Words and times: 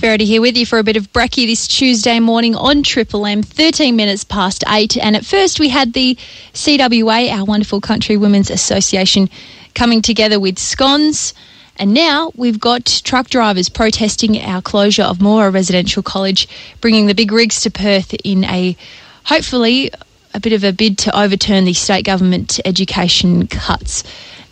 Verity 0.00 0.24
here 0.24 0.40
with 0.40 0.56
you 0.56 0.64
for 0.64 0.78
a 0.78 0.82
bit 0.82 0.96
of 0.96 1.12
brekkie 1.12 1.46
this 1.46 1.68
Tuesday 1.68 2.20
morning 2.20 2.56
on 2.56 2.82
Triple 2.82 3.26
M, 3.26 3.42
13 3.42 3.94
minutes 3.94 4.24
past 4.24 4.64
8. 4.66 4.96
And 4.96 5.14
at 5.14 5.26
first, 5.26 5.60
we 5.60 5.68
had 5.68 5.92
the 5.92 6.16
CWA, 6.54 7.30
our 7.30 7.44
wonderful 7.44 7.82
Country 7.82 8.16
Women's 8.16 8.48
Association, 8.48 9.28
coming 9.74 10.00
together 10.00 10.40
with 10.40 10.58
scones. 10.58 11.34
And 11.76 11.92
now 11.92 12.32
we've 12.34 12.58
got 12.58 13.02
truck 13.04 13.28
drivers 13.28 13.68
protesting 13.68 14.40
our 14.40 14.62
closure 14.62 15.02
of 15.02 15.18
Moora 15.18 15.52
Residential 15.52 16.02
College, 16.02 16.48
bringing 16.80 17.04
the 17.04 17.14
big 17.14 17.30
rigs 17.30 17.60
to 17.60 17.70
Perth 17.70 18.14
in 18.24 18.44
a 18.44 18.78
hopefully 19.24 19.90
a 20.32 20.40
bit 20.40 20.54
of 20.54 20.64
a 20.64 20.72
bid 20.72 20.96
to 20.96 21.14
overturn 21.20 21.66
the 21.66 21.74
state 21.74 22.06
government 22.06 22.58
education 22.64 23.46
cuts. 23.48 24.02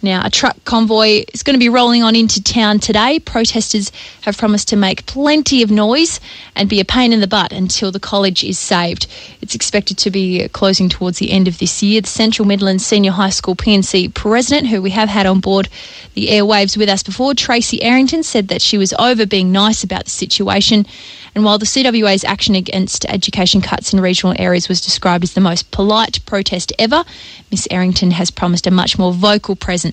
Now, 0.01 0.25
a 0.25 0.31
truck 0.31 0.65
convoy 0.65 1.25
is 1.33 1.43
going 1.43 1.55
to 1.55 1.59
be 1.59 1.69
rolling 1.69 2.05
on 2.05 2.15
into 2.15 2.41
town 2.41 2.79
today. 2.79 3.19
Protesters 3.19 3.91
have 4.21 4.39
promised 4.39 4.69
to 4.69 4.77
make 4.77 5.07
plenty 5.07 5.63
of 5.63 5.73
noise 5.73 6.21
and 6.55 6.69
be 6.69 6.79
a 6.79 6.85
pain 6.85 7.13
in 7.13 7.21
the 7.21 7.27
butt 7.27 7.53
until 7.53 7.91
the 7.91 7.99
college 7.99 8.45
is 8.45 8.61
saved. 8.61 9.09
It's 9.41 9.57
expected 9.57 9.99
to 9.99 10.11
be 10.11 10.49
closing 10.51 10.89
towards 10.89 11.19
the 11.19 11.33
end 11.33 11.49
of 11.49 11.59
this 11.59 11.83
year. 11.83 12.01
The 12.01 12.07
Central 12.07 12.47
Midlands 12.47 12.87
Senior 12.87 13.11
High 13.11 13.31
School 13.31 13.57
P&C 13.57 14.11
president, 14.11 14.69
who 14.69 14.81
we 14.81 14.91
have 14.91 15.09
had 15.09 15.27
on 15.27 15.41
board 15.41 15.69
the 16.15 16.29
airwaves 16.29 16.77
with 16.77 16.89
us 16.89 17.03
before, 17.03 17.35
Tracy 17.35 17.83
Errington, 17.83 18.23
said 18.23 18.49
that 18.49 18.63
she 18.63 18.79
was 18.79 18.93
over 19.01 19.27
being 19.27 19.51
nice 19.51 19.83
about 19.83 20.05
the 20.05 20.11
situation. 20.11 20.87
And 21.35 21.45
while 21.45 21.59
the 21.59 21.67
CWA's 21.67 22.25
action 22.25 22.55
against 22.55 23.05
education 23.05 23.61
cuts 23.61 23.93
in 23.93 24.01
regional 24.01 24.35
areas 24.39 24.69
was 24.69 24.81
described 24.81 25.25
as 25.25 25.35
the 25.35 25.41
most 25.41 25.71
polite 25.71 26.25
protest 26.27 26.73
ever, 26.79 27.05
Miss 27.51 27.69
Errington 27.71 28.11
has 28.13 28.31
promised 28.31 28.67
a 28.67 28.71
much 28.71 28.99
more 28.99 29.13
vocal 29.13 29.55
presence 29.55 29.88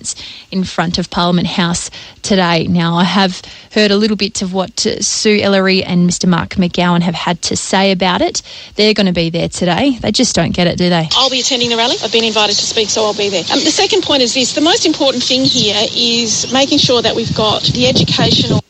in 0.50 0.64
front 0.64 0.98
of 0.98 1.10
Parliament 1.10 1.46
House 1.46 1.90
today. 2.22 2.66
Now, 2.66 2.96
I 2.96 3.04
have 3.04 3.42
heard 3.72 3.90
a 3.90 3.96
little 3.96 4.16
bit 4.16 4.42
of 4.42 4.52
what 4.52 4.86
uh, 4.86 5.00
Sue 5.00 5.40
Ellery 5.40 5.84
and 5.84 6.08
Mr. 6.08 6.28
Mark 6.28 6.50
McGowan 6.50 7.02
have 7.02 7.14
had 7.14 7.40
to 7.42 7.56
say 7.56 7.92
about 7.92 8.20
it. 8.20 8.42
They're 8.74 8.94
going 8.94 9.06
to 9.06 9.12
be 9.12 9.30
there 9.30 9.48
today. 9.48 9.98
They 9.98 10.12
just 10.12 10.34
don't 10.34 10.52
get 10.52 10.66
it, 10.66 10.78
do 10.78 10.88
they? 10.88 11.08
I'll 11.12 11.30
be 11.30 11.40
attending 11.40 11.70
the 11.70 11.76
rally. 11.76 11.96
I've 12.02 12.12
been 12.12 12.24
invited 12.24 12.56
to 12.56 12.64
speak, 12.64 12.88
so 12.88 13.04
I'll 13.04 13.14
be 13.14 13.28
there. 13.28 13.44
Um, 13.52 13.60
the 13.60 13.70
second 13.70 14.02
point 14.02 14.22
is 14.22 14.34
this 14.34 14.54
the 14.54 14.60
most 14.60 14.86
important 14.86 15.22
thing 15.22 15.44
here 15.44 15.76
is 15.94 16.52
making 16.52 16.78
sure 16.78 17.02
that 17.02 17.14
we've 17.14 17.34
got 17.34 17.62
the 17.62 17.86
educational 17.86 18.60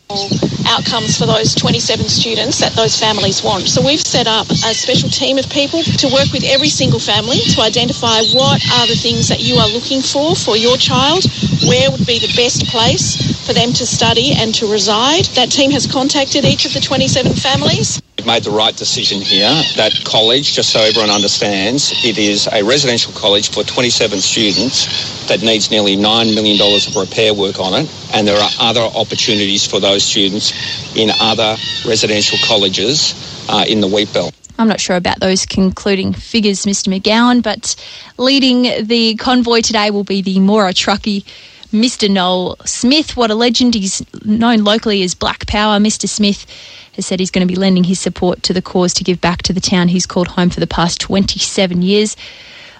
outcomes 0.66 1.18
for 1.18 1.26
those 1.26 1.54
27 1.54 2.06
students 2.06 2.60
that 2.60 2.72
those 2.72 2.98
families 2.98 3.42
want. 3.42 3.68
So 3.68 3.84
we've 3.84 4.00
set 4.00 4.26
up 4.26 4.48
a 4.50 4.74
special 4.74 5.08
team 5.08 5.38
of 5.38 5.48
people 5.50 5.82
to 5.82 6.06
work 6.08 6.32
with 6.32 6.44
every 6.44 6.68
single 6.68 7.00
family 7.00 7.38
to 7.54 7.62
identify 7.62 8.22
what 8.34 8.62
are 8.78 8.86
the 8.86 8.94
things 8.94 9.28
that 9.28 9.40
you 9.40 9.56
are 9.56 9.68
looking 9.68 10.00
for 10.00 10.34
for 10.34 10.56
your 10.56 10.76
child, 10.76 11.24
where 11.66 11.90
would 11.90 12.06
be 12.06 12.18
the 12.18 12.32
best 12.36 12.66
place 12.66 13.16
for 13.46 13.52
them 13.52 13.72
to 13.72 13.86
study 13.86 14.32
and 14.36 14.54
to 14.54 14.70
reside. 14.70 15.24
That 15.34 15.50
team 15.50 15.70
has 15.70 15.86
contacted 15.86 16.44
each 16.44 16.66
of 16.66 16.74
the 16.74 16.80
27 16.80 17.32
families. 17.34 18.02
We've 18.18 18.26
made 18.26 18.44
the 18.44 18.50
right 18.50 18.74
decision 18.76 19.20
here. 19.20 19.52
That 19.76 19.92
college, 20.04 20.54
just 20.54 20.70
so 20.70 20.80
everyone 20.80 21.10
understands, 21.10 21.92
it 22.04 22.18
is 22.18 22.48
a 22.50 22.64
residential 22.64 23.12
college 23.12 23.50
for 23.50 23.62
27 23.62 24.20
students 24.20 25.26
that 25.28 25.42
needs 25.42 25.70
nearly 25.70 25.96
$9 25.96 26.34
million 26.34 26.56
of 26.60 26.96
repair 26.96 27.34
work 27.34 27.60
on 27.60 27.74
it. 27.74 27.90
And 28.16 28.26
there 28.26 28.38
are 28.38 28.50
other 28.58 28.80
opportunities 28.80 29.66
for 29.66 29.78
those 29.78 30.02
students 30.02 30.96
in 30.96 31.10
other 31.20 31.54
residential 31.86 32.38
colleges 32.46 33.12
uh, 33.50 33.66
in 33.68 33.82
the 33.82 33.86
wheat 33.86 34.10
belt. 34.14 34.34
I'm 34.58 34.68
not 34.68 34.80
sure 34.80 34.96
about 34.96 35.20
those 35.20 35.44
concluding 35.44 36.14
figures, 36.14 36.64
Mr. 36.64 36.88
McGowan, 36.88 37.42
but 37.42 37.76
leading 38.16 38.86
the 38.86 39.16
convoy 39.16 39.60
today 39.60 39.90
will 39.90 40.02
be 40.02 40.22
the 40.22 40.36
Moora 40.36 40.72
truckie. 40.72 41.26
Mr. 41.74 42.10
Noel 42.10 42.56
Smith, 42.64 43.18
what 43.18 43.30
a 43.30 43.34
legend. 43.34 43.74
He's 43.74 44.02
known 44.24 44.64
locally 44.64 45.02
as 45.02 45.14
Black 45.14 45.46
Power. 45.46 45.78
Mr. 45.78 46.08
Smith 46.08 46.46
has 46.94 47.04
said 47.04 47.20
he's 47.20 47.30
going 47.30 47.46
to 47.46 47.52
be 47.52 47.60
lending 47.60 47.84
his 47.84 48.00
support 48.00 48.42
to 48.44 48.54
the 48.54 48.62
cause 48.62 48.94
to 48.94 49.04
give 49.04 49.20
back 49.20 49.42
to 49.42 49.52
the 49.52 49.60
town 49.60 49.88
he's 49.88 50.06
called 50.06 50.28
home 50.28 50.48
for 50.48 50.60
the 50.60 50.66
past 50.66 51.02
27 51.02 51.82
years. 51.82 52.16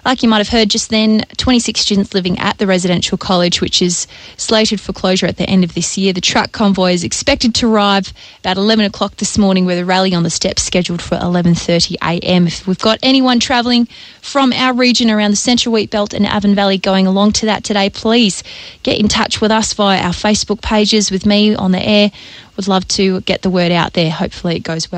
Like 0.07 0.23
you 0.23 0.29
might 0.29 0.37
have 0.37 0.47
heard 0.47 0.69
just 0.69 0.89
then, 0.89 1.25
26 1.35 1.81
students 1.81 2.13
living 2.13 2.39
at 2.39 2.59
the 2.59 2.65
residential 2.65 3.17
college, 3.17 3.59
which 3.59 3.81
is 3.81 4.07
slated 4.37 4.79
for 4.79 4.93
closure 4.93 5.25
at 5.25 5.35
the 5.35 5.43
end 5.43 5.65
of 5.65 5.73
this 5.73 5.97
year. 5.97 6.13
The 6.13 6.21
truck 6.21 6.53
convoy 6.53 6.93
is 6.93 7.03
expected 7.03 7.53
to 7.55 7.69
arrive 7.69 8.13
about 8.39 8.55
11 8.55 8.85
o'clock 8.85 9.17
this 9.17 9.37
morning, 9.37 9.65
with 9.65 9.77
a 9.77 9.83
rally 9.83 10.13
on 10.13 10.23
the 10.23 10.29
steps 10.29 10.63
scheduled 10.63 11.01
for 11.01 11.17
11:30 11.17 11.95
a.m. 12.01 12.47
If 12.47 12.65
we've 12.65 12.79
got 12.79 12.99
anyone 13.03 13.41
travelling 13.41 13.85
from 14.21 14.53
our 14.53 14.73
region 14.73 15.11
around 15.11 15.31
the 15.31 15.35
Central 15.35 15.73
Wheat 15.73 15.89
Belt 15.89 16.13
and 16.13 16.25
Avon 16.25 16.55
Valley 16.55 16.77
going 16.77 17.05
along 17.05 17.33
to 17.33 17.45
that 17.47 17.65
today, 17.65 17.89
please 17.89 18.43
get 18.83 18.97
in 18.97 19.09
touch 19.09 19.41
with 19.41 19.51
us 19.51 19.73
via 19.73 20.01
our 20.01 20.13
Facebook 20.13 20.61
pages 20.61 21.11
with 21.11 21.25
me 21.25 21.53
on 21.53 21.73
the 21.73 21.85
air. 21.85 22.11
Would 22.55 22.69
love 22.69 22.87
to 22.87 23.19
get 23.21 23.41
the 23.41 23.49
word 23.49 23.73
out 23.73 23.91
there. 23.91 24.09
Hopefully, 24.09 24.55
it 24.55 24.63
goes 24.63 24.89
well. 24.89 24.95